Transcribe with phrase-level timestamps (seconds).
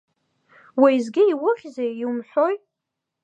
[0.81, 2.55] Уеизгьы иухьзеи, иумҳәои?